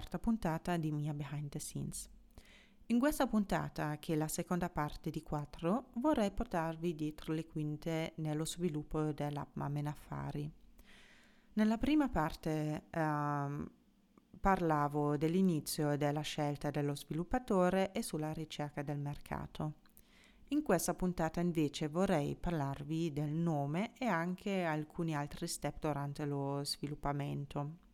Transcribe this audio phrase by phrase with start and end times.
[0.00, 2.08] quarta puntata di Mia Behind the Scenes.
[2.86, 8.14] In questa puntata, che è la seconda parte di quattro, vorrei portarvi dietro le quinte
[8.16, 10.50] nello sviluppo dell'app Mamen Affari.
[11.52, 13.70] Nella prima parte uh,
[14.40, 19.74] parlavo dell'inizio della scelta dello sviluppatore e sulla ricerca del mercato.
[20.48, 26.64] In questa puntata invece vorrei parlarvi del nome e anche alcuni altri step durante lo
[26.64, 27.88] sviluppamento.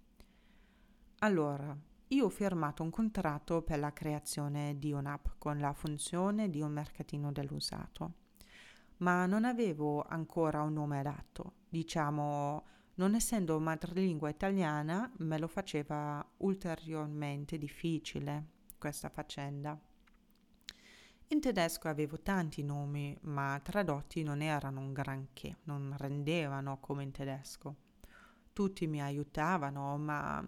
[1.20, 1.74] Allora,
[2.08, 6.72] io ho firmato un contratto per la creazione di un'app con la funzione di un
[6.72, 8.12] mercatino dell'usato,
[8.98, 11.54] ma non avevo ancora un nome adatto.
[11.68, 18.44] Diciamo, non essendo madrelingua italiana, me lo faceva ulteriormente difficile
[18.78, 19.78] questa faccenda.
[21.28, 27.10] In tedesco avevo tanti nomi, ma tradotti non erano un granché, non rendevano come in
[27.10, 27.74] tedesco.
[28.52, 30.42] Tutti mi aiutavano, ma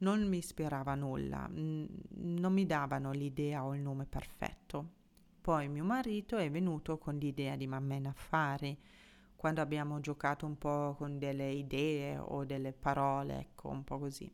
[0.00, 4.98] non mi ispirava nulla, non mi davano l'idea o il nome perfetto.
[5.40, 8.78] Poi mio marito è venuto con l'idea di mamma in affari,
[9.36, 14.30] quando abbiamo giocato un po' con delle idee o delle parole, ecco, un po' così.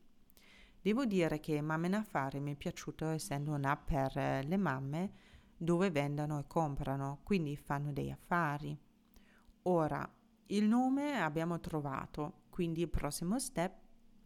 [0.86, 5.12] Devo dire che Mamma in Affari mi è piaciuto essendo un'app per le mamme
[5.56, 8.78] dove vendono e comprano, quindi fanno degli affari.
[9.62, 10.08] Ora,
[10.46, 13.74] il nome abbiamo trovato, quindi il prossimo step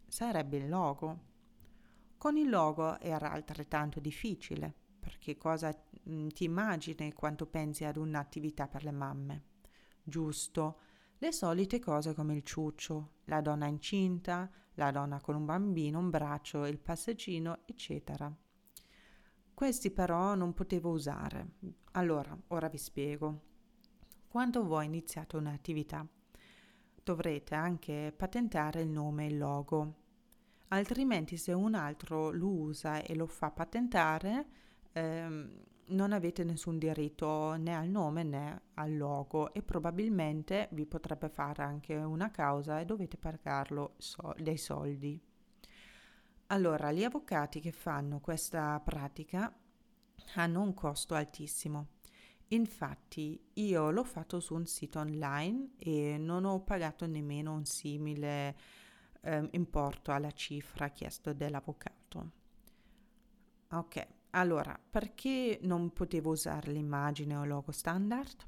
[0.06, 1.28] sarebbe il logo.
[2.20, 5.74] Con il logo era altrettanto difficile, perché cosa
[6.06, 9.44] mm, ti immagini quando pensi ad un'attività per le mamme?
[10.02, 10.80] Giusto,
[11.16, 16.10] le solite cose come il ciuccio, la donna incinta, la donna con un bambino, un
[16.10, 18.30] braccio, il passeggino, eccetera.
[19.54, 21.52] Questi però non potevo usare.
[21.92, 23.40] Allora, ora vi spiego.
[24.28, 26.06] Quando voi iniziate un'attività,
[27.02, 29.99] dovrete anche patentare il nome e il logo
[30.72, 34.46] altrimenti se un altro lo usa e lo fa patentare
[34.92, 41.28] ehm, non avete nessun diritto né al nome né al logo e probabilmente vi potrebbe
[41.28, 45.20] fare anche una causa e dovete pagarlo so- dei soldi.
[46.48, 49.52] Allora, gli avvocati che fanno questa pratica
[50.34, 51.98] hanno un costo altissimo.
[52.48, 58.56] Infatti, io l'ho fatto su un sito online e non ho pagato nemmeno un simile
[59.20, 62.30] eh, importo alla cifra chiesto dall'avvocato.
[63.72, 68.46] Ok, allora perché non potevo usare l'immagine o logo standard?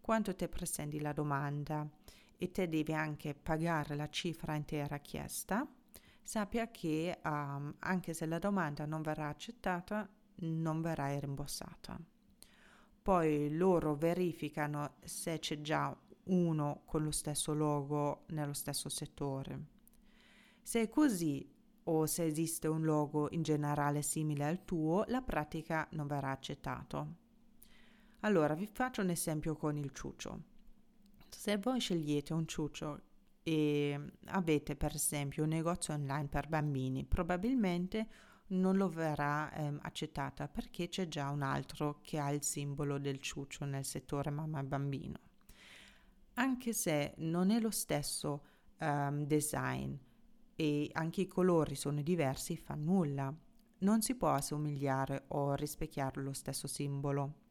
[0.00, 1.88] Quando te presenti la domanda
[2.36, 5.66] e te devi anche pagare la cifra intera chiesta,
[6.22, 11.98] sappia che um, anche se la domanda non verrà accettata, non verrà rimborsata.
[13.02, 19.75] Poi loro verificano se c'è già uno con lo stesso logo nello stesso settore.
[20.66, 21.48] Se è così
[21.84, 27.14] o se esiste un logo in generale simile al tuo, la pratica non verrà accettato.
[28.22, 30.42] Allora vi faccio un esempio con il ciuccio.
[31.28, 33.00] Se voi scegliete un ciuccio
[33.44, 38.08] e avete per esempio un negozio online per bambini, probabilmente
[38.48, 43.20] non lo verrà eh, accettata perché c'è già un altro che ha il simbolo del
[43.20, 45.20] ciuccio nel settore mamma e bambino.
[46.34, 48.42] Anche se non è lo stesso
[48.80, 49.94] um, design,
[50.56, 53.32] e anche i colori sono diversi, fa nulla.
[53.78, 57.44] Non si può assomigliare o rispecchiare lo stesso simbolo.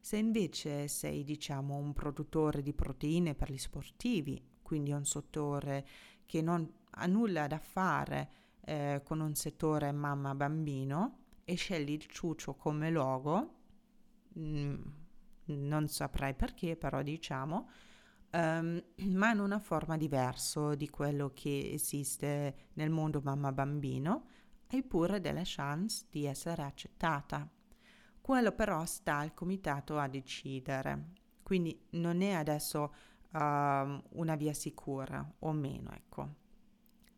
[0.00, 5.86] Se invece sei, diciamo, un produttore di proteine per gli sportivi, quindi un settore
[6.24, 8.30] che non ha nulla da fare
[8.60, 13.54] eh, con un settore mamma-bambino e scegli il ciuccio come logo,
[14.38, 14.82] mm,
[15.46, 17.68] non saprai perché, però diciamo,
[18.32, 24.26] um, ma in una forma diversa di quello che esiste nel mondo mamma-bambino,
[24.68, 27.48] hai pure delle chance di essere accettata.
[28.20, 31.10] Quello però sta al comitato a decidere,
[31.42, 32.94] quindi non è adesso
[33.32, 36.40] uh, una via sicura o meno, ecco.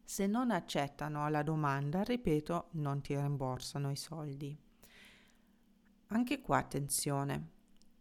[0.03, 4.57] Se non accettano la domanda, ripeto, non ti rimborsano i soldi.
[6.09, 7.53] Anche qua attenzione,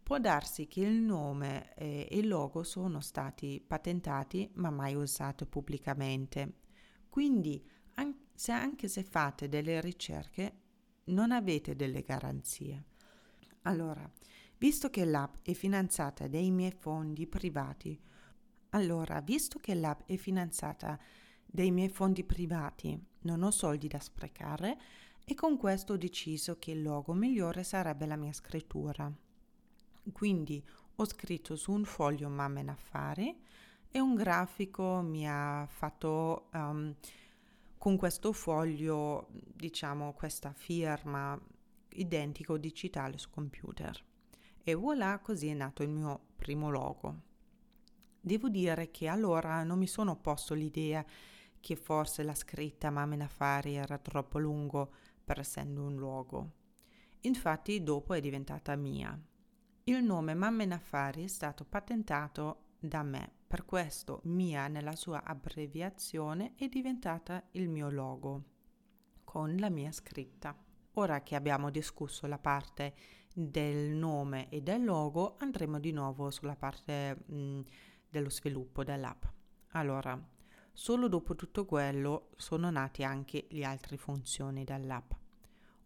[0.04, 6.58] Può darsi che il nome e il logo sono stati patentati ma mai usati pubblicamente.
[7.08, 10.60] Quindi an- se anche se fate delle ricerche
[11.04, 12.84] non avete delle garanzie.
[13.62, 14.06] Allora,
[14.58, 17.98] visto che l'app è finanziata dai miei fondi privati,
[18.70, 20.98] allora, visto che l'app è finanziata
[21.46, 24.78] dai miei fondi privati, non ho soldi da sprecare
[25.24, 29.10] e con questo ho deciso che il logo migliore sarebbe la mia scrittura.
[30.12, 30.64] Quindi
[30.96, 33.40] ho scritto su un foglio Mamma in affari
[33.90, 36.94] e un grafico mi ha fatto um,
[37.78, 41.38] con questo foglio, diciamo, questa firma
[41.90, 44.02] identico digitale su computer.
[44.62, 47.20] E voilà, così è nato il mio primo logo.
[48.20, 51.04] Devo dire che allora non mi sono posto l'idea
[51.60, 54.92] che forse la scritta Mamen Affari era troppo lungo
[55.22, 56.52] per essendo un logo.
[57.20, 59.18] Infatti dopo è diventata mia.
[59.86, 66.54] Il nome Mamen Affari è stato patentato da me, per questo mia nella sua abbreviazione
[66.56, 68.44] è diventata il mio logo
[69.24, 70.56] con la mia scritta.
[70.94, 72.94] Ora che abbiamo discusso la parte
[73.34, 77.60] del nome e del logo, andremo di nuovo sulla parte mh,
[78.08, 79.24] dello sviluppo dell'app.
[79.72, 80.18] Allora,
[80.72, 85.12] solo dopo tutto quello sono nati anche le altre funzioni dell'app.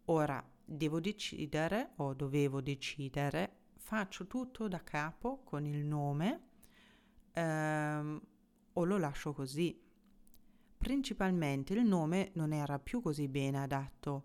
[0.05, 3.55] Ora devo decidere o dovevo decidere,
[3.89, 6.41] faccio tutto da capo con il nome
[7.33, 8.21] ehm,
[8.75, 9.83] o lo lascio così.
[10.77, 14.25] Principalmente il nome non era più così bene adatto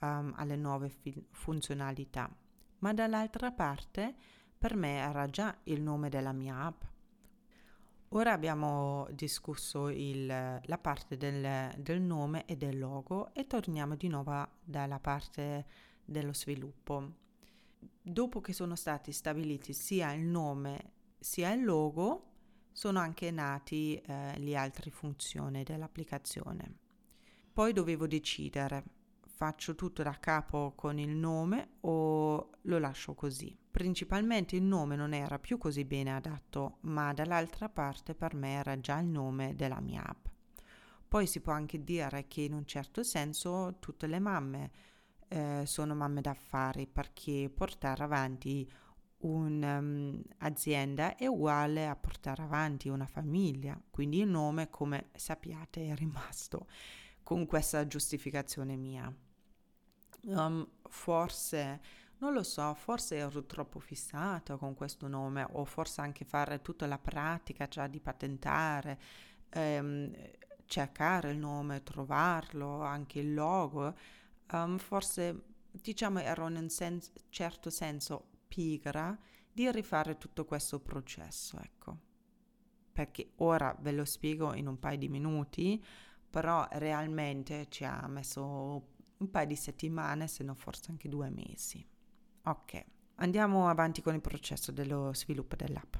[0.00, 2.34] um, alle nuove fi- funzionalità,
[2.78, 4.14] ma dall'altra parte
[4.56, 6.82] per me era già il nome della mia app
[8.14, 14.08] Ora abbiamo discusso il, la parte del, del, nome e del logo e torniamo di
[14.08, 15.66] nuovo dalla parte
[16.02, 17.21] dello sviluppo.
[18.00, 20.92] Dopo che sono stati stabiliti sia il nome
[21.22, 22.26] sia il logo,
[22.72, 26.78] sono anche nati eh, le altre funzioni dell'applicazione.
[27.52, 28.82] Poi dovevo decidere,
[29.26, 33.56] faccio tutto da capo con il nome o lo lascio così.
[33.70, 38.80] Principalmente il nome non era più così bene adatto, ma dall'altra parte per me era
[38.80, 40.26] già il nome della mia app.
[41.06, 44.70] Poi si può anche dire che in un certo senso tutte le mamme
[45.32, 48.70] eh, sono mamme d'affari perché portare avanti
[49.18, 55.94] un'azienda um, è uguale a portare avanti una famiglia, quindi il nome, come sappiate, è
[55.94, 56.66] rimasto
[57.22, 59.10] con questa giustificazione mia.
[60.24, 61.80] Um, forse
[62.18, 66.86] non lo so, forse ero troppo fissata con questo nome o forse anche fare tutta
[66.86, 69.00] la pratica già di patentare,
[69.48, 70.12] ehm,
[70.66, 73.94] cercare il nome, trovarlo, anche il logo.
[74.52, 77.00] Um, forse diciamo ero in un sen-
[77.30, 79.18] certo senso pigra
[79.50, 81.98] di rifare tutto questo processo, ecco.
[82.92, 85.82] Perché ora ve lo spiego in un paio di minuti,
[86.28, 91.84] però realmente ci ha messo un paio di settimane, se non forse anche due mesi.
[92.44, 92.84] Ok,
[93.16, 95.96] andiamo avanti con il processo dello sviluppo dell'app.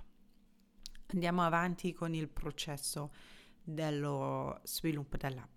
[1.06, 3.12] Andiamo avanti con il processo
[3.62, 5.56] dello sviluppo dell'app.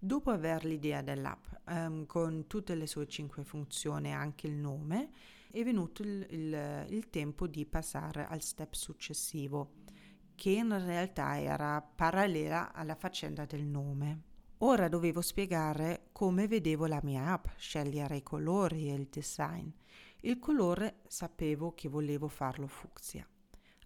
[0.00, 5.10] Dopo aver l'idea dell'app um, con tutte le sue cinque funzioni e anche il nome,
[5.50, 9.72] è venuto il, il, il tempo di passare al step successivo,
[10.36, 14.22] che in realtà era parallela alla faccenda del nome.
[14.58, 19.68] Ora dovevo spiegare come vedevo la mia app, scegliere i colori e il design.
[20.20, 23.26] Il colore sapevo che volevo farlo fucsia.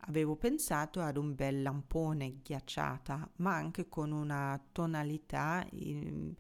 [0.07, 6.35] Avevo pensato ad un bel lampone ghiacciata, ma anche con una tonalità in,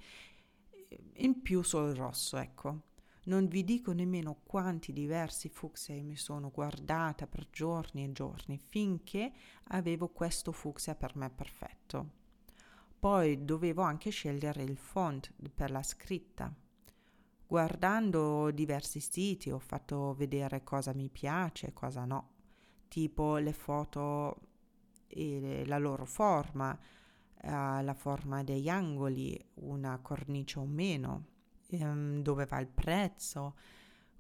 [1.14, 2.90] in più sul rosso, ecco.
[3.24, 9.32] Non vi dico nemmeno quanti diversi fucsia mi sono guardata per giorni e giorni finché
[9.69, 12.20] avevo questo fucsia per me perfetto.
[12.98, 16.52] Poi dovevo anche scegliere il font per la scritta
[17.52, 22.31] guardando diversi siti ho fatto vedere cosa mi piace e cosa no,
[22.93, 24.37] tipo le foto
[25.06, 26.79] e la loro forma,
[27.41, 31.29] eh, la forma degli angoli, una cornice o meno,
[31.69, 33.56] ehm, dove va il prezzo,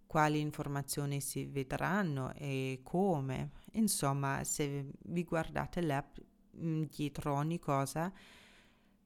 [0.06, 3.50] quali informazioni si vedranno e come.
[3.72, 6.16] Insomma, se vi guardate l'app
[6.56, 8.10] mm, dietro ogni cosa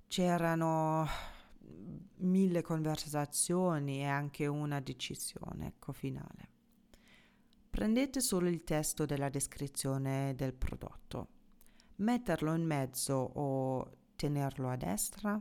[0.07, 1.09] c'erano
[2.19, 6.56] mille conversazioni e anche una decisione, ecco, finale.
[7.77, 11.29] Prendete solo il testo della descrizione del prodotto.
[11.97, 15.39] Metterlo in mezzo o tenerlo a destra?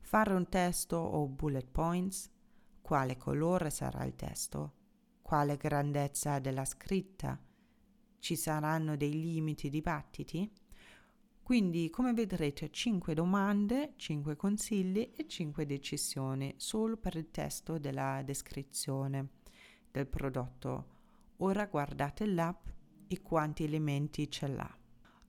[0.00, 2.30] Fare un testo o bullet points?
[2.80, 4.72] Quale colore sarà il testo?
[5.20, 7.38] Quale grandezza della scritta?
[8.18, 10.50] Ci saranno dei limiti dibattiti?
[11.42, 18.22] Quindi, come vedrete, 5 domande, 5 consigli e 5 decisioni solo per il testo della
[18.24, 19.28] descrizione
[19.90, 20.96] del prodotto.
[21.38, 22.66] Ora guardate l'app
[23.08, 24.76] e quanti elementi ce l'ha.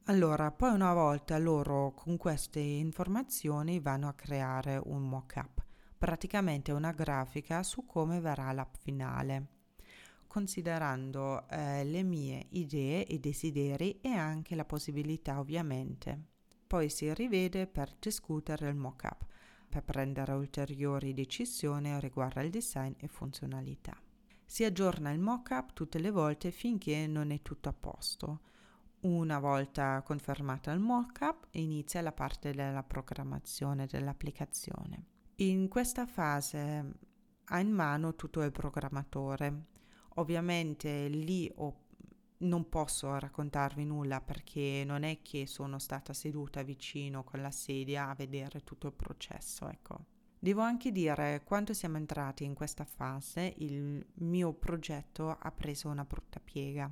[0.06, 5.64] Allora, poi una volta loro con queste informazioni vanno a creare un mock-up,
[5.98, 9.58] praticamente una grafica su come verrà l'app finale
[10.30, 16.26] considerando eh, le mie idee e desideri e anche la possibilità ovviamente.
[16.68, 19.26] Poi si rivede per discutere il mock-up.
[19.70, 23.96] per prendere ulteriori decisioni riguardo al design e funzionalità.
[24.52, 28.40] Si aggiorna il mockup tutte le volte finché non è tutto a posto.
[29.02, 35.06] Una volta confermato il mockup, inizia la parte della programmazione dell'applicazione.
[35.36, 36.94] In questa fase
[37.44, 39.66] ha in mano tutto il programmatore.
[40.16, 41.84] Ovviamente lì ho
[42.38, 48.10] non posso raccontarvi nulla perché non è che sono stata seduta vicino con la sedia
[48.10, 50.06] a vedere tutto il processo, ecco.
[50.42, 56.06] Devo anche dire, quando siamo entrati in questa fase, il mio progetto ha preso una
[56.06, 56.90] brutta piega.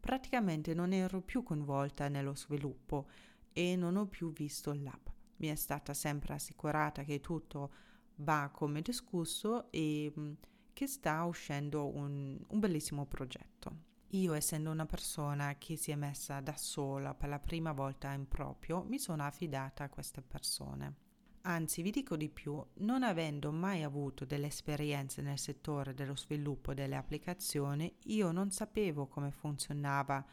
[0.00, 3.06] Praticamente non ero più coinvolta nello sviluppo
[3.52, 5.06] e non ho più visto l'app.
[5.36, 7.72] Mi è stata sempre assicurata che tutto
[8.16, 10.32] va come discusso e mm,
[10.72, 13.92] che sta uscendo un, un bellissimo progetto.
[14.08, 18.26] Io, essendo una persona che si è messa da sola per la prima volta in
[18.26, 21.03] proprio, mi sono affidata a queste persone.
[21.46, 26.72] Anzi, vi dico di più, non avendo mai avuto delle esperienze nel settore dello sviluppo
[26.72, 30.24] delle applicazioni, io non sapevo come funzionava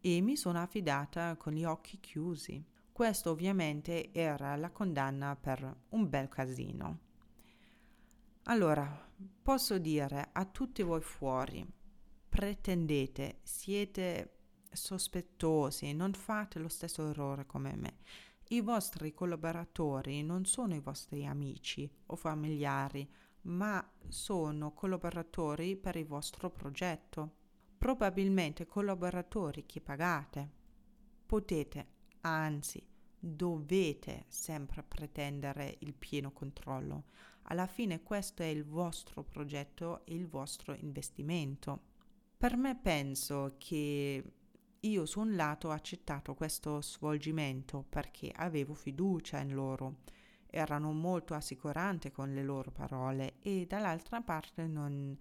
[0.00, 2.64] e mi sono affidata con gli occhi chiusi.
[2.90, 6.98] Questo ovviamente era la condanna per un bel casino.
[8.44, 9.08] Allora,
[9.42, 11.64] posso dire a tutti voi fuori,
[12.28, 14.38] pretendete, siete
[14.72, 17.98] sospettosi, non fate lo stesso errore come me.
[18.52, 23.08] I vostri collaboratori non sono i vostri amici o familiari,
[23.42, 27.36] ma sono collaboratori per il vostro progetto.
[27.78, 30.50] Probabilmente collaboratori che pagate.
[31.24, 31.86] Potete,
[32.22, 32.84] anzi,
[33.16, 37.04] dovete sempre pretendere il pieno controllo.
[37.42, 41.82] Alla fine questo è il vostro progetto e il vostro investimento.
[42.36, 44.39] Per me penso che
[44.80, 49.98] io su un lato ho accettato questo svolgimento perché avevo fiducia in loro,
[50.46, 55.16] erano molto assicuranti con le loro parole e dall'altra parte non,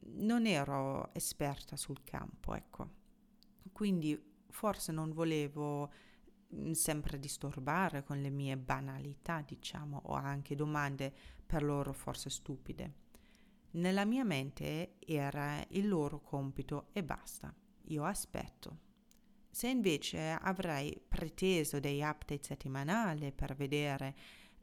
[0.00, 3.00] non ero esperta sul campo, ecco.
[3.72, 5.90] Quindi forse non volevo
[6.54, 11.12] mm, sempre disturbare con le mie banalità, diciamo, o anche domande
[11.44, 13.00] per loro forse stupide.
[13.72, 17.54] Nella mia mente era il loro compito e basta.
[17.86, 18.90] Io aspetto.
[19.50, 24.14] Se invece avrei preteso dei update settimanali per vedere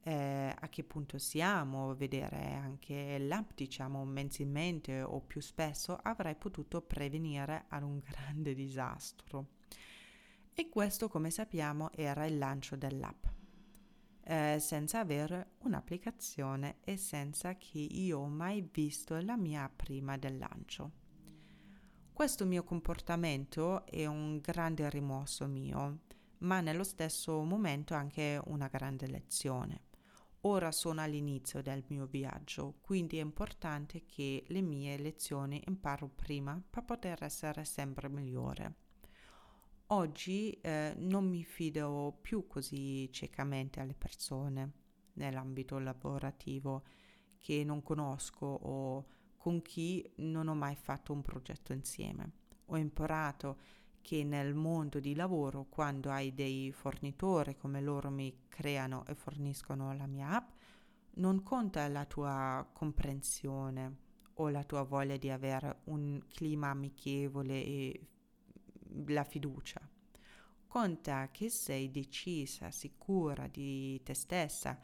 [0.02, 6.82] eh, a che punto siamo, vedere anche l'app diciamo mensilmente o più spesso, avrei potuto
[6.82, 9.58] prevenire ad un grande disastro.
[10.54, 13.26] E questo, come sappiamo, era il lancio dell'app
[14.30, 20.38] eh, senza avere un'applicazione e senza che io ho mai visto la mia prima del
[20.38, 20.92] lancio.
[22.20, 26.00] Questo mio comportamento è un grande rimosso mio,
[26.40, 29.84] ma nello stesso momento anche una grande lezione.
[30.42, 36.62] Ora sono all'inizio del mio viaggio, quindi è importante che le mie lezioni imparo prima
[36.70, 38.76] per poter essere sempre migliore.
[39.88, 44.74] Oggi eh, non mi fido più così ciecamente alle persone
[45.14, 46.84] nell'ambito lavorativo
[47.38, 49.06] che non conosco o
[49.40, 52.32] con chi non ho mai fatto un progetto insieme.
[52.66, 53.58] Ho imparato
[54.02, 59.94] che nel mondo di lavoro, quando hai dei fornitori come loro mi creano e forniscono
[59.94, 60.50] la mia app,
[61.16, 63.96] non conta la tua comprensione
[64.34, 68.08] o la tua voglia di avere un clima amichevole e
[69.08, 69.80] la fiducia.
[70.68, 74.78] Conta che sei decisa, sicura di te stessa,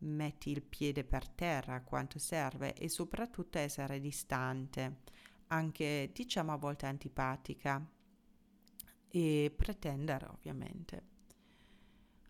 [0.00, 5.00] metti il piede per terra quanto serve e soprattutto essere distante,
[5.48, 7.84] anche diciamo a volte antipatica
[9.08, 11.08] e pretendere ovviamente.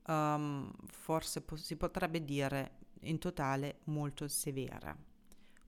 [0.07, 4.97] Um, forse po- si potrebbe dire in totale molto severa.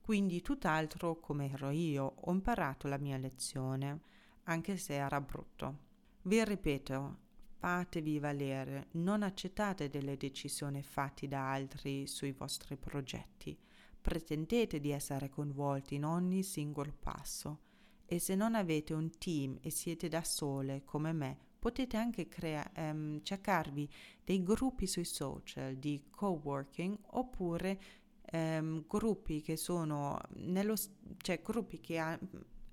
[0.01, 4.01] Quindi tutt'altro come ero io, ho imparato la mia lezione
[4.43, 5.91] anche se era brutto.
[6.23, 7.17] Vi ripeto,
[7.63, 13.57] fatevi valere, non accettate delle decisioni fatte da altri sui vostri progetti,
[14.01, 17.59] pretendete di essere coinvolti in ogni singolo passo.
[18.05, 22.69] E se non avete un team e siete da sole come me, potete anche crea-
[22.73, 23.89] ehm, cercarvi
[24.25, 27.79] dei gruppi sui social di co-working oppure
[28.25, 30.75] ehm, gruppi che sono nello,
[31.15, 32.19] cioè gruppi che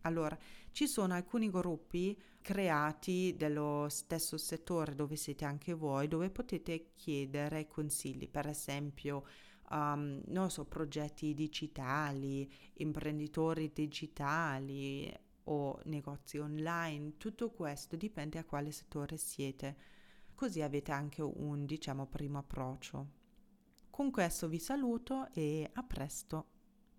[0.03, 0.37] allora,
[0.73, 7.67] ci sono alcuni gruppi creati dello stesso settore dove siete anche voi, dove potete chiedere
[7.67, 9.25] consigli, per esempio,
[9.71, 15.13] um, non so, progetti digitali, imprenditori digitali
[15.45, 19.77] o negozi online, tutto questo dipende a quale settore siete.
[20.35, 23.19] Così avete anche un, diciamo, primo approccio.
[23.91, 26.60] Con questo vi saluto e a presto.